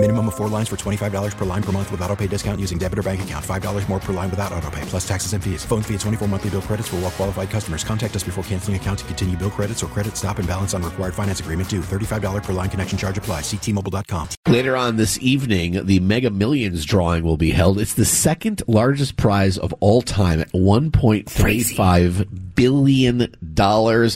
Minimum 0.00 0.28
of 0.28 0.36
four 0.36 0.46
lines 0.46 0.68
for 0.68 0.76
$25 0.76 1.36
per 1.36 1.44
line 1.44 1.60
per 1.60 1.72
month 1.72 1.90
with 1.90 2.00
auto 2.02 2.14
pay 2.14 2.28
discount 2.28 2.60
using 2.60 2.78
debit 2.78 3.00
or 3.00 3.02
bank 3.02 3.20
account. 3.20 3.44
$5 3.44 3.88
more 3.88 3.98
per 3.98 4.12
line 4.12 4.30
without 4.30 4.52
auto 4.52 4.70
pay, 4.70 4.82
plus 4.82 5.06
taxes 5.06 5.32
and 5.32 5.42
fees. 5.42 5.64
Phone 5.64 5.82
fee 5.82 5.94
at 5.94 6.00
24 6.00 6.28
monthly 6.28 6.50
bill 6.50 6.62
credits 6.62 6.86
for 6.86 6.94
all 6.96 7.02
well 7.02 7.10
qualified 7.10 7.50
customers. 7.50 7.82
Contact 7.82 8.14
us 8.14 8.22
before 8.22 8.44
canceling 8.44 8.76
account 8.76 9.00
to 9.00 9.04
continue 9.06 9.36
bill 9.36 9.50
credits 9.50 9.82
or 9.82 9.88
credit 9.88 10.16
stop 10.16 10.38
and 10.38 10.46
balance 10.46 10.72
on 10.72 10.84
required 10.84 11.14
finance 11.14 11.40
agreement 11.40 11.68
due. 11.68 11.80
$35 11.80 12.44
per 12.44 12.52
line 12.52 12.70
connection 12.70 12.96
charge 12.96 13.18
apply. 13.18 13.40
Ctmobile.com. 13.40 14.28
Later 14.46 14.76
on 14.76 14.94
this 14.94 15.18
evening, 15.18 15.84
the 15.84 15.98
Mega 15.98 16.30
Millions 16.30 16.84
drawing 16.84 17.24
will 17.24 17.36
be 17.36 17.50
held. 17.50 17.80
It's 17.80 17.94
the 17.94 18.04
second 18.04 18.62
largest 18.68 19.16
prize 19.16 19.58
of 19.58 19.72
all 19.80 20.02
time 20.02 20.38
at 20.38 20.52
$1.35 20.52 22.54
billion. 22.54 23.18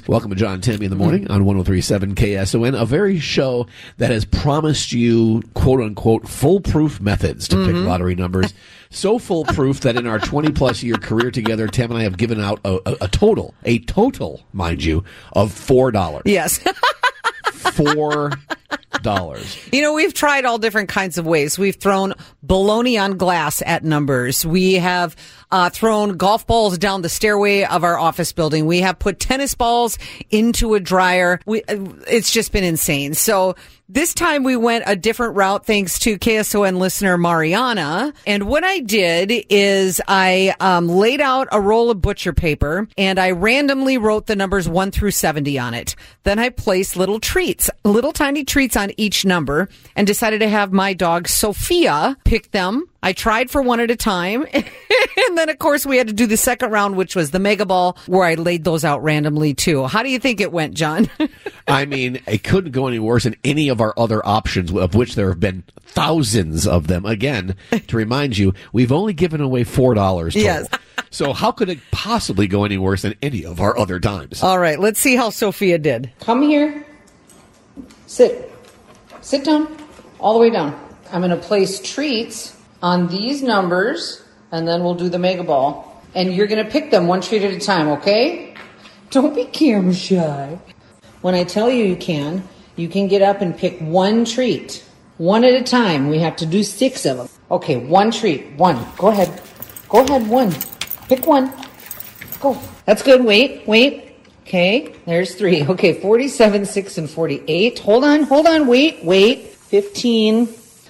Welcome 0.07 0.31
to 0.31 0.37
John 0.37 0.61
Tammy 0.61 0.87
in 0.87 0.91
the 0.91 0.97
morning 0.97 1.31
on 1.31 1.45
1037 1.45 2.15
KSON, 2.15 2.81
a 2.81 2.87
very 2.87 3.19
show 3.19 3.67
that 3.99 4.11
has 4.11 4.25
promised 4.25 4.93
you 4.93 5.43
unquote 5.81 6.29
foolproof 6.29 7.01
methods 7.01 7.49
to 7.49 7.65
pick 7.65 7.75
lottery 7.75 8.15
numbers. 8.15 8.53
So 8.95 9.19
foolproof 9.19 9.81
that 9.81 9.97
in 9.97 10.07
our 10.07 10.19
20 10.19 10.53
plus 10.53 10.83
year 10.83 10.97
career 10.97 11.31
together, 11.31 11.67
Tim 11.67 11.91
and 11.91 11.99
I 11.99 12.03
have 12.03 12.19
given 12.19 12.39
out 12.39 12.61
a, 12.63 12.79
a, 12.85 12.97
a 13.01 13.09
total, 13.09 13.55
a 13.65 13.79
total, 13.79 14.43
mind 14.53 14.85
you, 14.85 15.03
of 15.33 15.51
$4. 15.51 16.21
Yes. 16.27 16.63
Four 17.53 18.33
dollars. 19.01 19.59
You 19.73 19.83
know, 19.83 19.95
we've 19.95 20.15
tried 20.15 20.45
all 20.45 20.59
different 20.59 20.89
kinds 20.89 21.19
of 21.19 21.27
ways. 21.27 21.59
We've 21.59 21.75
thrown 21.75 22.15
baloney 22.47 23.01
on 23.03 23.17
glass 23.17 23.63
at 23.65 23.85
numbers. 23.85 24.45
We 24.47 24.75
have 24.75 25.17
uh, 25.51 25.71
thrown 25.71 26.17
golf 26.17 26.47
balls 26.47 26.79
down 26.79 27.03
the 27.03 27.09
stairway 27.09 27.65
of 27.65 27.85
our 27.85 27.99
office 27.99 28.33
building. 28.33 28.67
We 28.67 28.81
have 28.81 28.99
put 28.99 29.21
tennis 29.21 29.55
balls 29.55 29.99
into 30.31 30.75
a 30.75 30.81
dryer. 30.81 31.41
We, 31.47 31.63
uh, 31.65 31.79
it's 32.09 32.31
just 32.31 32.53
been 32.53 32.65
insane. 32.65 33.15
So 33.15 33.57
this 33.93 34.15
time 34.15 34.43
we 34.43 34.57
went 34.57 34.85
a 34.87 34.97
different 34.97 35.37
route 35.37 35.67
thanks 35.67 35.99
to 35.99 36.19
KSON 36.19 36.79
listener 36.79 37.19
Mariana. 37.19 38.15
And 38.27 38.45
what 38.45 38.65
I 38.65 38.79
did 38.79 39.45
is 39.51 40.01
I 40.09 40.55
um, 40.61 40.89
laid 40.89 41.21
out 41.21 41.47
a 41.53 41.61
roll 41.61 41.91
of 41.91 42.01
butcher 42.01 42.33
paper 42.33 42.89
and 42.97 43.19
I 43.19 43.33
randomly 43.33 43.99
wrote 43.99 44.27
the 44.27 44.37
numbers 44.37 44.67
1 44.67 44.93
through 44.93 45.11
70 45.11 45.59
on 45.59 45.75
it. 45.75 45.95
Then 46.23 46.39
I 46.39 46.49
placed 46.49 46.97
little 46.97 47.21
treats, 47.21 47.69
little 47.85 48.13
tiny 48.13 48.45
treats 48.45 48.79
on 48.79 48.93
each 48.97 49.27
number 49.27 49.69
and 49.95 50.07
decided 50.07 50.39
to 50.41 50.49
have 50.49 50.73
my 50.73 50.95
dog 50.95 51.29
Sophia 51.29 52.17
pick 52.25 52.51
them. 52.53 52.89
I 53.03 53.13
tried 53.13 53.51
for 53.51 53.61
one 53.61 53.81
at 53.81 53.91
a 53.91 53.97
time. 53.97 54.47
and 54.53 55.39
then, 55.39 55.49
of 55.49 55.59
course, 55.59 55.85
we 55.85 55.97
had 55.97 56.07
to 56.07 56.13
do 56.13 56.27
the 56.27 56.37
second 56.37 56.71
round, 56.71 56.97
which 56.97 57.17
was 57.17 57.33
the 57.33 57.39
mega 57.41 57.67
ball, 57.67 57.97
where 58.07 58.25
I 58.25 58.35
laid 58.35 58.65
those 58.65 58.85
out 58.85 59.03
randomly 59.03 59.55
too. 59.55 59.87
How 59.87 60.03
do 60.03 60.09
you 60.09 60.19
think 60.19 60.41
it 60.41 60.53
went, 60.53 60.75
John? 60.75 61.11
I 61.69 61.85
mean, 61.85 62.21
it 62.27 62.45
couldn't 62.45 62.71
go 62.71 62.87
any 62.87 63.01
worse 63.01 63.25
than 63.25 63.37
any 63.45 63.69
of 63.69 63.81
our 63.81 63.93
other 63.97 64.25
options, 64.27 64.73
of 64.73 64.95
which 64.95 65.17
there 65.17 65.29
have 65.31 65.41
been 65.41 65.65
thousands 65.81 66.67
of 66.67 66.87
them. 66.87 67.05
Again, 67.05 67.57
to 67.89 67.97
remind 67.97 68.39
you, 68.39 68.55
we've 68.73 68.93
only 68.93 69.13
given 69.13 69.41
away 69.41 69.65
four 69.65 69.95
dollars. 69.95 70.35
total. 70.35 70.47
Yes. 70.47 70.69
So 71.11 71.35
how 71.35 71.53
could 71.53 71.69
it 71.69 71.79
possibly 71.91 72.47
go 72.47 72.65
any 72.65 72.79
worse 72.79 73.03
than 73.03 73.15
any 73.21 73.45
of 73.45 73.61
our 73.61 73.77
other 73.77 74.01
times? 74.01 74.43
All 74.43 74.59
right, 74.59 74.81
let's 74.81 74.99
see 74.99 75.15
how 75.15 75.29
Sophia 75.29 75.77
did. 75.77 76.11
Come 76.21 76.41
here. 76.41 76.87
Sit. 78.07 78.51
Sit 79.21 79.45
down. 79.45 79.77
All 80.19 80.33
the 80.33 80.39
way 80.39 80.49
down. 80.49 80.73
I'm 81.13 81.21
going 81.21 81.31
to 81.31 81.37
place 81.37 81.81
treats 81.81 82.57
on 82.83 83.07
these 83.09 83.43
numbers, 83.43 84.23
and 84.51 84.67
then 84.67 84.83
we'll 84.83 84.95
do 84.95 85.09
the 85.09 85.19
mega 85.19 85.45
ball. 85.45 86.03
And 86.15 86.35
you're 86.35 86.47
going 86.47 86.63
to 86.63 86.71
pick 86.71 86.91
them 86.91 87.07
one 87.07 87.23
treat 87.23 87.43
at 87.43 87.53
a 87.53 87.59
time, 87.59 87.89
okay? 87.89 88.55
Don't 89.11 89.35
be 89.35 89.45
camera 89.47 89.95
shy. 89.95 90.59
When 91.23 91.35
I 91.35 91.45
tell 91.45 91.71
you 91.71 91.85
you 91.85 91.97
can, 91.97 92.47
you 92.77 92.89
can 92.89 93.07
get 93.07 93.23
up 93.23 93.41
and 93.41 93.57
pick 93.57 93.79
one 93.79 94.25
treat. 94.25 94.85
One 95.19 95.45
at 95.45 95.55
a 95.55 95.63
time. 95.63 96.09
We 96.09 96.19
have 96.19 96.37
to 96.37 96.47
do 96.47 96.63
six 96.63 97.07
of 97.07 97.17
them. 97.17 97.29
Okay, 97.51 97.77
one 97.77 98.11
treat. 98.11 98.53
One. 98.57 98.85
Go 98.97 99.09
ahead. 99.09 99.41
Go 99.89 100.03
ahead, 100.05 100.29
one. 100.29 100.53
Pick 101.09 101.27
one. 101.27 101.53
Go. 102.41 102.59
That's 102.87 103.03
good. 103.03 103.25
Wait, 103.25 103.67
wait. 103.69 104.17
Okay, 104.43 104.95
there's 105.07 105.35
three. 105.37 105.65
Okay, 105.65 106.01
47, 106.01 106.67
6, 106.67 106.99
and 106.99 107.09
48. 107.09 107.79
Hold 107.79 108.05
on, 108.05 108.25
hold 108.25 108.47
on, 108.47 108.67
wait, 108.67 109.05
wait. 109.05 109.47
15. 109.49 110.49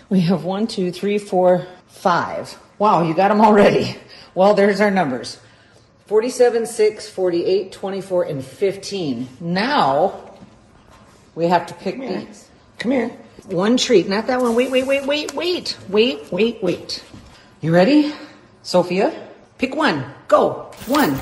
We 0.08 0.20
have 0.20 0.44
one, 0.44 0.66
two, 0.66 0.90
three, 0.90 1.18
four, 1.18 1.66
five. 2.02 2.58
Wow, 2.78 3.04
you 3.04 3.14
got 3.14 3.28
them 3.28 3.40
already. 3.40 3.96
Well, 4.34 4.54
there's 4.54 4.80
our 4.80 4.90
numbers 4.90 5.38
47, 6.06 6.66
6, 6.66 7.08
48, 7.08 7.72
24, 7.72 8.24
and 8.24 8.44
15. 8.44 9.28
Now, 9.40 10.34
we 11.34 11.46
have 11.46 11.66
to 11.66 11.74
pick 11.74 12.00
these. 12.00 12.48
Come 12.78 12.90
here. 12.90 13.08
One 13.46 13.76
treat, 13.76 14.08
not 14.08 14.26
that 14.26 14.40
one. 14.40 14.54
Wait, 14.54 14.70
wait, 14.70 14.86
wait, 14.86 15.06
wait, 15.06 15.32
wait, 15.34 15.78
wait, 15.88 16.32
wait, 16.32 16.62
wait. 16.62 17.04
You 17.60 17.72
ready? 17.72 18.12
Sophia, 18.62 19.28
pick 19.58 19.76
one. 19.76 20.04
Go. 20.28 20.72
One. 20.86 21.18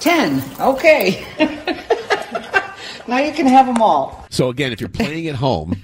Ten. 0.00 0.42
Okay. 0.60 1.26
now 3.08 3.18
you 3.18 3.32
can 3.32 3.46
have 3.46 3.66
them 3.66 3.82
all. 3.82 4.26
So 4.30 4.48
again, 4.48 4.72
if 4.72 4.80
you're 4.80 4.88
playing 4.88 5.26
at 5.28 5.34
home, 5.34 5.82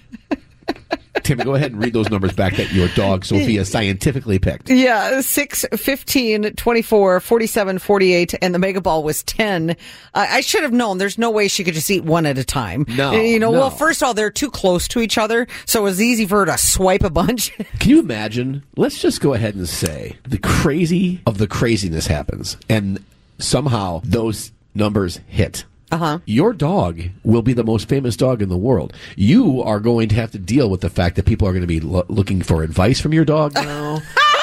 Tim, 1.23 1.39
go 1.39 1.55
ahead 1.55 1.73
and 1.73 1.83
read 1.83 1.93
those 1.93 2.11
numbers 2.11 2.33
back 2.33 2.57
that 2.57 2.73
your 2.73 2.89
dog 2.89 3.25
Sophia 3.25 3.65
scientifically 3.65 4.39
picked. 4.39 4.71
Yeah, 4.71 5.21
6, 5.21 5.65
15, 5.77 6.55
24, 6.55 7.21
47, 7.21 7.79
48, 7.79 8.35
and 8.43 8.55
the 8.55 8.59
mega 8.59 8.81
ball 8.81 9.03
was 9.03 9.23
10. 9.25 9.71
Uh, 9.71 9.75
I 10.15 10.41
should 10.41 10.63
have 10.63 10.73
known 10.73 10.99
there's 10.99 11.19
no 11.19 11.31
way 11.31 11.49
she 11.49 11.65
could 11.65 11.75
just 11.75 11.91
eat 11.91 12.05
one 12.05 12.27
at 12.27 12.39
a 12.39 12.45
time. 12.45 12.85
No, 12.89 13.13
You 13.13 13.39
know, 13.39 13.51
no. 13.53 13.59
well, 13.59 13.71
first 13.71 14.03
of 14.03 14.07
all, 14.07 14.15
they're 14.15 14.31
too 14.31 14.51
close 14.51 14.89
to 14.89 15.01
each 15.01 15.19
other, 15.19 15.47
so 15.67 15.81
it 15.81 15.85
was 15.85 16.01
easy 16.01 16.27
for 16.27 16.41
her 16.41 16.47
to 16.47 16.59
swipe 16.59 17.03
a 17.05 17.11
bunch. 17.11 17.53
Can 17.79 17.91
you 17.91 18.01
imagine? 18.01 18.63
Let's 18.77 19.01
just 19.01 19.21
go 19.21 19.35
ahead 19.35 19.55
and 19.55 19.69
say 19.69 20.17
the 20.27 20.39
crazy 20.39 21.21
of 21.27 21.39
the 21.39 21.47
craziness 21.47 22.07
happens, 22.07 22.57
and 22.69 23.03
somehow 23.39 24.01
those 24.05 24.53
numbers 24.75 25.21
hit. 25.27 25.65
Uh-huh. 25.91 26.19
Your 26.25 26.53
dog 26.53 27.01
will 27.25 27.43
be 27.43 27.53
the 27.53 27.65
most 27.65 27.89
famous 27.89 28.17
dog 28.17 28.43
in 28.43 28.49
the 28.49 28.57
world. 28.57 28.93
You 29.17 29.63
are 29.63 29.81
going 29.81 30.09
to 30.11 30.15
have 30.15 30.31
to 30.33 30.39
deal 30.39 30.71
with 30.71 30.83
the 30.83 30.91
fact 30.91 31.17
that 31.17 31.27
people 31.27 31.49
are 31.49 31.53
going 31.53 31.63
to 31.63 31.67
be 31.67 31.81
lo- 31.81 32.07
looking 32.09 32.43
for 32.43 32.63
advice 32.63 33.01
from 33.01 33.13
your 33.13 33.25
dog 33.25 33.55
now. 33.55 34.01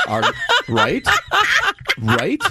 are, 0.07 0.23
right? 0.67 1.07
Right? 2.01 2.41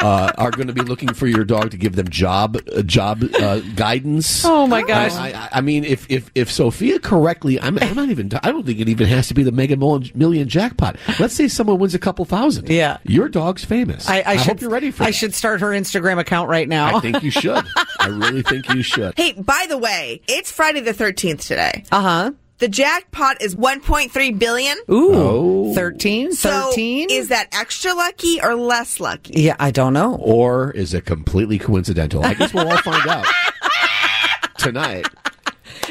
Uh, 0.00 0.32
are 0.38 0.50
going 0.50 0.66
to 0.66 0.72
be 0.72 0.80
looking 0.80 1.12
for 1.12 1.26
your 1.26 1.44
dog 1.44 1.70
to 1.70 1.76
give 1.76 1.94
them 1.94 2.08
job 2.08 2.56
uh, 2.74 2.82
job 2.82 3.22
uh, 3.40 3.60
guidance. 3.74 4.44
Oh, 4.50 4.66
my 4.66 4.82
gosh. 4.82 5.12
I, 5.12 5.28
I, 5.30 5.48
I 5.52 5.60
mean, 5.60 5.84
if, 5.84 6.10
if 6.10 6.30
if 6.34 6.50
Sophia 6.50 6.98
correctly, 6.98 7.60
I'm, 7.60 7.78
I'm 7.78 7.94
not 7.94 8.08
even. 8.08 8.30
I 8.42 8.50
don't 8.50 8.66
think 8.66 8.80
it 8.80 8.88
even 8.88 9.06
has 9.06 9.28
to 9.28 9.34
be 9.34 9.42
the 9.42 9.52
mega 9.52 9.76
million, 9.76 10.10
million 10.14 10.48
jackpot. 10.48 10.96
Let's 11.18 11.34
say 11.34 11.48
someone 11.48 11.78
wins 11.78 11.94
a 11.94 11.98
couple 11.98 12.24
thousand. 12.24 12.68
Yeah. 12.68 12.98
your 13.04 13.28
dog's 13.28 13.64
famous. 13.64 14.08
I, 14.08 14.22
I, 14.26 14.36
should, 14.36 14.46
hope 14.46 14.60
you're 14.60 14.70
ready 14.70 14.90
for. 14.90 15.04
I 15.04 15.06
that. 15.06 15.12
should 15.12 15.34
start 15.34 15.60
her 15.60 15.70
Instagram 15.70 16.18
account 16.18 16.48
right 16.48 16.68
now. 16.68 16.96
I 16.96 17.00
think 17.00 17.22
you 17.22 17.30
should. 17.30 17.64
I 18.00 18.08
really 18.08 18.42
think 18.42 18.68
you 18.68 18.82
should. 18.82 19.14
Hey, 19.16 19.32
by 19.32 19.66
the 19.68 19.78
way, 19.78 20.22
it's 20.26 20.50
Friday 20.50 20.80
the 20.80 20.92
13th 20.92 21.46
today. 21.46 21.84
Uh 21.92 22.02
huh. 22.02 22.32
The 22.60 22.68
jackpot 22.68 23.40
is 23.42 23.56
1.3 23.56 24.38
billion. 24.38 24.76
Ooh. 24.90 25.10
Oh. 25.14 25.74
13, 25.74 26.32
So 26.32 26.50
13. 26.70 27.08
is 27.10 27.28
that 27.28 27.48
extra 27.52 27.94
lucky 27.94 28.40
or 28.42 28.54
less 28.54 29.00
lucky? 29.00 29.32
yeah, 29.40 29.56
I 29.58 29.70
don't 29.70 29.92
know. 29.94 30.16
Or 30.16 30.70
is 30.72 30.92
it 30.94 31.06
completely 31.06 31.58
coincidental? 31.58 32.24
I 32.24 32.34
guess 32.34 32.52
we'll 32.52 32.68
all 32.70 32.76
find 32.78 33.08
out 33.08 33.26
tonight. 34.58 35.06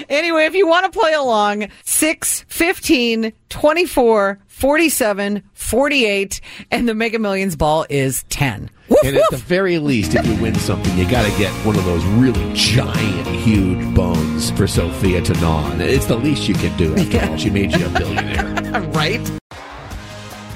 Anyway, 0.08 0.46
if 0.46 0.54
you 0.56 0.68
want 0.68 0.92
to 0.92 0.98
play 0.98 1.14
along, 1.14 1.68
6, 1.84 2.46
15, 2.48 3.34
24, 3.50 4.40
47, 4.60 5.42
48, 5.54 6.42
and 6.70 6.90
the 6.90 6.94
Mega 6.94 7.18
Millions 7.18 7.56
ball 7.56 7.86
is 7.90 8.24
10. 8.24 8.70
Woof, 8.90 9.00
And 9.06 9.16
at 9.16 9.24
the 9.32 9.38
very 9.38 9.80
least, 9.80 10.16
if 10.16 10.28
you 10.28 10.36
win 10.42 10.54
something, 10.56 10.98
you 10.98 11.10
got 11.10 11.24
to 11.24 11.38
get 11.38 11.50
one 11.66 11.78
of 11.78 11.86
those 11.86 12.04
really 12.04 12.54
giant, 12.54 13.26
huge 13.38 13.96
bones 13.96 14.52
for 14.52 14.68
Sophia 14.68 15.22
to 15.22 15.34
gnaw 15.36 15.64
on. 15.64 15.80
It's 15.80 16.08
the 16.08 16.18
least 16.18 16.50
you 16.50 16.56
can 16.56 16.78
do. 16.78 16.94
After 16.98 17.22
all, 17.32 17.38
she 17.38 17.50
made 17.50 17.74
you 17.74 17.86
a 17.86 17.90
billionaire. 18.00 18.82
right? 18.90 19.32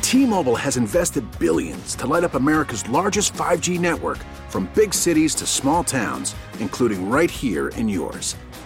T-Mobile 0.01 0.57
has 0.57 0.75
invested 0.75 1.23
billions 1.39 1.95
to 1.95 2.05
light 2.05 2.25
up 2.25 2.33
America's 2.33 2.85
largest 2.89 3.33
5G 3.35 3.79
network 3.79 4.17
from 4.49 4.69
big 4.75 4.93
cities 4.93 5.33
to 5.35 5.45
small 5.45 5.81
towns, 5.81 6.35
including 6.59 7.09
right 7.09 7.31
here 7.31 7.69
in 7.69 7.87
yours. 7.87 8.35